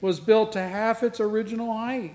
was 0.00 0.20
built 0.20 0.52
to 0.52 0.60
half 0.60 1.02
its 1.02 1.20
original 1.20 1.76
height. 1.76 2.14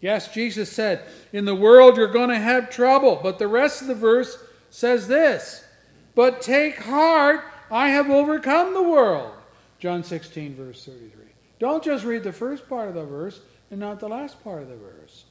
Yes, 0.00 0.32
Jesus 0.32 0.70
said, 0.70 1.02
In 1.32 1.46
the 1.46 1.54
world 1.54 1.96
you're 1.96 2.06
going 2.06 2.28
to 2.28 2.38
have 2.38 2.70
trouble. 2.70 3.18
But 3.22 3.38
the 3.38 3.48
rest 3.48 3.80
of 3.80 3.88
the 3.88 3.94
verse 3.94 4.38
says 4.70 5.08
this 5.08 5.64
But 6.14 6.40
take 6.40 6.76
heart, 6.76 7.44
I 7.70 7.88
have 7.88 8.10
overcome 8.10 8.74
the 8.74 8.82
world. 8.82 9.32
John 9.78 10.04
16, 10.04 10.54
verse 10.54 10.84
33. 10.84 11.24
Don't 11.58 11.82
just 11.82 12.04
read 12.04 12.22
the 12.22 12.32
first 12.32 12.68
part 12.68 12.88
of 12.88 12.94
the 12.94 13.04
verse 13.04 13.40
and 13.70 13.80
not 13.80 14.00
the 14.00 14.08
last 14.08 14.42
part 14.44 14.62
of 14.62 14.68
the 14.68 14.76
verse. 14.76 15.24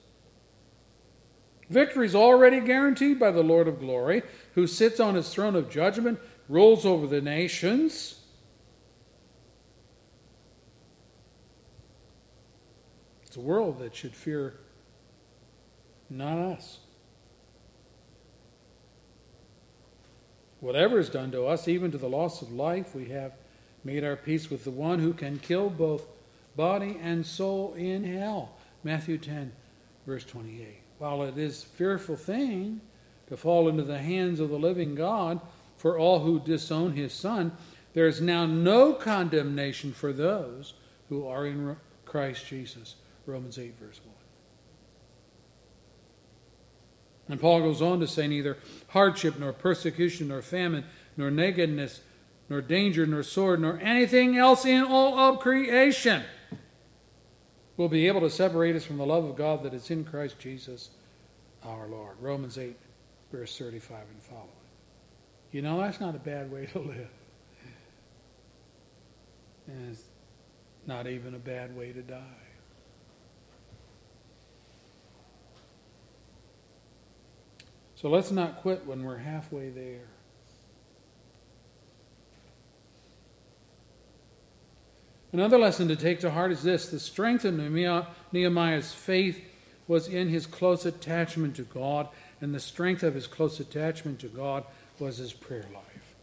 Victory 1.70 2.06
is 2.06 2.16
already 2.16 2.60
guaranteed 2.60 3.20
by 3.20 3.32
the 3.32 3.44
Lord 3.44 3.68
of 3.68 3.80
glory, 3.80 4.22
who 4.54 4.68
sits 4.68 5.00
on 5.00 5.16
his 5.16 5.30
throne 5.30 5.56
of 5.56 5.70
judgment, 5.70 6.20
rules 6.48 6.86
over 6.86 7.08
the 7.08 7.22
nations. 7.22 8.22
It's 13.26 13.36
a 13.36 13.42
world 13.42 13.80
that 13.80 13.96
should 13.96 14.14
fear 14.14 14.54
not 16.10 16.38
us. 16.38 16.80
Whatever 20.60 21.00
is 21.00 21.10
done 21.10 21.32
to 21.32 21.46
us, 21.46 21.68
even 21.68 21.92
to 21.92 21.98
the 21.98 22.08
loss 22.08 22.42
of 22.42 22.52
life, 22.52 22.96
we 22.96 23.06
have 23.10 23.34
made 23.84 24.04
our 24.04 24.16
peace 24.16 24.50
with 24.50 24.64
the 24.64 24.72
one 24.72 25.00
who 25.00 25.14
can 25.14 25.38
kill 25.38 25.70
both 25.70 26.06
body 26.56 26.98
and 27.02 27.26
soul 27.26 27.74
in 27.74 28.04
hell. 28.04 28.54
Matthew 28.84 29.18
10, 29.18 29.52
verse 30.08 30.24
28. 30.24 30.80
While 30.98 31.24
it 31.24 31.38
is 31.38 31.64
a 31.64 31.68
fearful 31.68 32.16
thing 32.16 32.82
to 33.28 33.36
fall 33.36 33.68
into 33.68 33.84
the 33.84 33.98
hands 33.98 34.40
of 34.40 34.50
the 34.50 34.58
living 34.58 34.96
God 34.96 35.42
for 35.86 36.00
all 36.00 36.22
who 36.22 36.40
disown 36.40 36.94
his 36.94 37.14
Son, 37.14 37.52
there 37.94 38.08
is 38.08 38.20
now 38.20 38.48
no 38.48 38.92
condemnation 38.92 39.94
for 39.94 40.12
those 40.12 40.74
who 41.10 41.28
are 41.28 41.46
in 41.46 41.76
Christ 42.06 42.48
Jesus. 42.48 42.96
Romans 43.28 43.60
8, 43.60 43.76
verse 43.80 44.02
1. 44.04 44.16
And 47.30 47.40
Paul 47.40 47.62
goes 47.62 47.84
on 47.84 48.00
to 48.00 48.08
say, 48.08 48.28
neither 48.28 48.58
hardship, 48.88 49.38
nor 49.38 49.54
persecution, 49.54 50.30
nor 50.30 50.42
famine, 50.42 50.86
nor 51.18 51.30
nakedness, 51.30 52.02
nor 52.50 52.62
danger, 52.62 53.06
nor 53.06 53.22
sword, 53.22 53.62
nor 53.62 53.80
anything 53.80 54.36
else 54.36 54.66
in 54.66 54.84
all 54.84 55.20
of 55.20 55.40
creation 55.40 56.24
will 57.78 57.90
be 57.90 58.08
able 58.08 58.22
to 58.22 58.32
separate 58.32 58.76
us 58.76 58.86
from 58.86 58.98
the 58.98 59.06
love 59.06 59.24
of 59.24 59.36
God 59.36 59.62
that 59.62 59.76
is 59.76 59.92
in 59.92 60.04
Christ 60.04 60.40
Jesus 60.40 60.90
our 61.64 61.86
Lord. 61.86 62.16
Romans 62.20 62.58
8, 62.58 62.76
verse 63.32 63.56
35 63.56 64.00
and 64.00 64.24
following. 64.24 64.65
You 65.56 65.62
know, 65.62 65.80
that's 65.80 66.02
not 66.02 66.16
a 66.16 66.20
bad 66.20 66.52
way 66.52 66.66
to 66.74 66.80
live. 66.80 67.10
And 69.68 69.90
it's 69.90 70.04
not 70.86 71.08
even 71.08 71.34
a 71.34 71.40
bad 71.40 71.78
way 71.78 71.94
to 71.94 72.02
die. 72.02 72.20
So 77.96 78.10
let's 78.10 78.32
not 78.32 78.58
quit 78.58 78.86
when 78.86 79.06
we're 79.06 79.16
halfway 79.16 79.70
there. 79.70 80.10
Another 85.32 85.58
lesson 85.58 85.88
to 85.88 85.96
take 85.96 86.20
to 86.20 86.32
heart 86.32 86.52
is 86.52 86.64
this 86.64 86.90
the 86.90 87.00
strength 87.00 87.46
of 87.46 87.54
Nehemiah's 88.34 88.92
faith 88.92 89.42
was 89.88 90.10
in 90.10 90.28
his 90.28 90.48
close 90.48 90.86
attachment 90.86 91.56
to 91.56 91.62
God, 91.62 92.10
and 92.42 92.54
the 92.54 92.60
strength 92.60 93.04
of 93.04 93.16
his 93.16 93.26
close 93.26 93.62
attachment 93.62 94.20
to 94.20 94.28
God 94.28 94.66
was 95.00 95.18
his 95.18 95.34
prayer 95.34 95.66
life. 95.74 96.16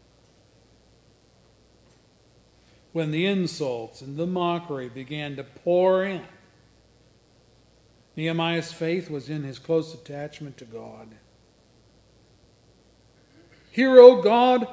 When 2.91 3.11
the 3.11 3.25
insults 3.25 4.01
and 4.01 4.17
the 4.17 4.27
mockery 4.27 4.89
began 4.89 5.35
to 5.37 5.43
pour 5.43 6.03
in, 6.03 6.21
Nehemiah's 8.15 8.71
faith 8.71 9.09
was 9.09 9.29
in 9.29 9.43
his 9.43 9.57
close 9.57 9.93
attachment 9.93 10.57
to 10.57 10.65
God. 10.65 11.07
Hear, 13.71 13.97
O 13.97 14.21
God, 14.21 14.67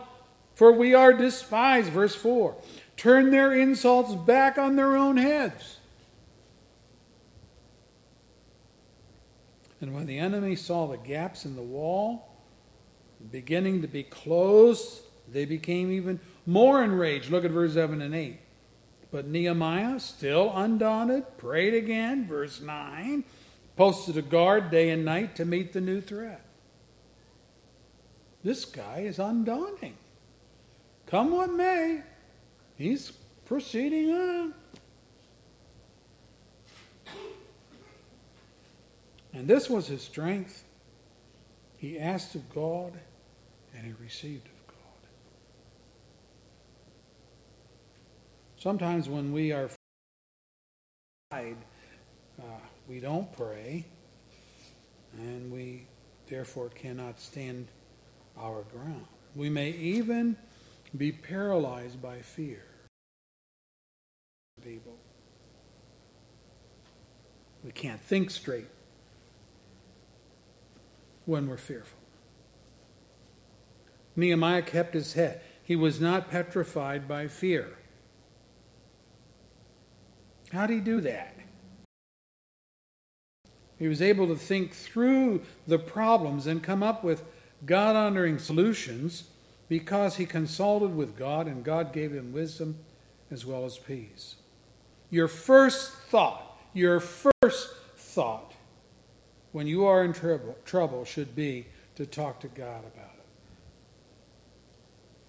for 0.54 0.72
we 0.72 0.92
are 0.92 1.14
despised. 1.14 1.91
Verse 1.91 2.14
4 2.14 2.54
turn 2.98 3.30
their 3.30 3.54
insults 3.54 4.14
back 4.14 4.58
on 4.58 4.76
their 4.76 4.94
own 4.94 5.16
heads. 5.16 5.78
And 9.80 9.94
when 9.94 10.04
the 10.04 10.19
enemy 10.19 10.54
saw 10.54 10.86
the 10.86 10.98
gaps 10.98 11.46
in 11.46 11.56
the 11.56 11.62
wall 11.62 12.29
beginning 13.31 13.82
to 13.82 13.88
be 13.88 14.03
closed, 14.03 15.03
they 15.32 15.44
became 15.44 15.91
even 15.92 16.20
more 16.47 16.82
enraged. 16.82 17.31
Look 17.31 17.44
at 17.44 17.50
verse 17.50 17.75
7 17.75 18.00
and 18.00 18.14
8. 18.14 18.38
But 19.10 19.26
Nehemiah, 19.26 19.98
still 20.00 20.53
undaunted, 20.54 21.36
prayed 21.36 21.75
again, 21.75 22.26
verse 22.26 22.60
9, 22.60 23.25
posted 23.76 24.16
a 24.16 24.22
guard 24.22 24.70
day 24.70 24.91
and 24.91 25.04
night 25.04 25.36
to 25.36 25.44
meet 25.44 25.72
the 25.72 25.81
new 25.81 26.00
threat. 26.00 26.44
This 28.42 28.64
guy 28.64 29.00
is 29.00 29.19
undaunting. 29.19 29.97
Come 31.06 31.32
what 31.32 31.52
may, 31.52 32.02
He's 32.76 33.10
proceeding 33.44 34.12
on. 34.12 34.54
And 39.32 39.47
this 39.47 39.69
was 39.69 39.87
his 39.87 40.02
strength. 40.02 40.64
He 41.78 41.98
asked 41.98 42.34
of 42.34 42.48
God, 42.54 42.92
and 43.76 43.86
he 43.86 43.92
received 44.03 44.47
of 44.47 44.66
God. 44.66 44.76
Sometimes 48.58 49.08
when 49.08 49.32
we 49.32 49.53
are 49.53 49.69
uh, 51.32 52.44
we 52.88 52.98
don't 52.98 53.32
pray, 53.36 53.84
and 55.16 55.53
we 55.53 55.86
therefore 56.28 56.69
cannot 56.70 57.20
stand 57.20 57.69
our 58.36 58.62
ground. 58.72 59.06
We 59.36 59.48
may 59.48 59.70
even 59.70 60.37
be 60.97 61.12
paralyzed 61.12 62.02
by 62.02 62.19
fear 62.19 62.64
people. 64.64 64.97
We 67.64 67.70
can't 67.70 68.00
think 68.00 68.31
straight 68.31 68.69
when 71.26 71.48
we're 71.48 71.56
fearful. 71.56 72.00
Nehemiah 74.16 74.62
kept 74.62 74.94
his 74.94 75.15
head. 75.15 75.41
He 75.62 75.76
was 75.76 76.00
not 76.00 76.31
petrified 76.31 77.06
by 77.06 77.28
fear. 77.28 77.69
How 80.53 80.66
did 80.66 80.75
he 80.75 80.81
do 80.81 81.00
that? 81.03 81.37
He 83.78 83.88
was 83.88 84.03
able 84.03 84.26
to 84.26 84.37
think 84.37 84.75
through 84.75 85.43
the 85.66 85.78
problems 85.78 86.47
and 86.47 86.62
come 86.62 86.82
up 86.82 87.03
with 87.03 87.22
God 87.65 87.97
honoring 87.97 88.38
solutions 88.38 89.25
because 89.69 90.16
he 90.16 90.26
consulted 90.26 90.94
with 90.94 91.16
God 91.16 91.47
and 91.47 91.65
God 91.65 91.93
gave 91.93 92.12
him 92.12 92.32
wisdom 92.32 92.76
as 93.31 93.47
well 93.47 93.65
as 93.65 93.78
peace. 93.78 94.37
Your 95.09 95.28
first 95.28 95.93
thought, 95.93 96.59
your 96.75 97.00
first 97.00 97.75
thought 97.97 98.53
when 99.53 99.66
you 99.66 99.84
are 99.84 100.04
in 100.04 100.12
trouble, 100.12 100.56
trouble 100.65 101.04
should 101.04 101.34
be 101.34 101.66
to 101.97 102.06
talk 102.06 102.41
to 102.41 102.49
God 102.49 102.81
about 102.81 103.15
it. 103.15 103.19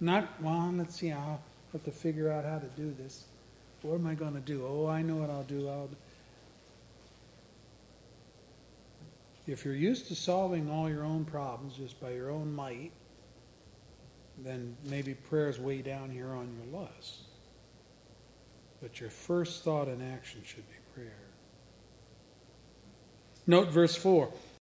Not, 0.01 0.41
well, 0.41 0.73
let's 0.75 0.95
see, 0.95 1.11
I'll 1.11 1.39
have 1.71 1.83
to 1.85 1.91
figure 1.91 2.31
out 2.31 2.43
how 2.43 2.57
to 2.57 2.65
do 2.75 2.93
this. 2.97 3.25
What 3.83 3.95
am 3.95 4.07
I 4.07 4.15
going 4.15 4.33
to 4.33 4.39
do? 4.39 4.65
Oh, 4.67 4.87
I 4.87 5.03
know 5.03 5.15
what 5.15 5.29
I'll 5.29 5.43
do. 5.43 5.69
I'll... 5.69 5.89
If 9.47 9.63
you're 9.63 9.75
used 9.75 10.07
to 10.07 10.15
solving 10.15 10.69
all 10.71 10.89
your 10.89 11.03
own 11.03 11.25
problems 11.25 11.75
just 11.75 12.01
by 12.01 12.11
your 12.11 12.31
own 12.31 12.53
might, 12.53 12.91
then 14.43 14.75
maybe 14.85 15.13
prayer's 15.13 15.59
way 15.59 15.81
down 15.81 16.09
here 16.09 16.29
on 16.29 16.49
your 16.57 16.81
list. 16.81 17.21
But 18.81 18.99
your 18.99 19.11
first 19.11 19.63
thought 19.63 19.87
and 19.87 20.01
action 20.13 20.41
should 20.43 20.67
be 20.67 20.75
prayer. 20.95 21.11
Note 23.45 23.69
verse 23.69 23.95
4. 23.95 24.31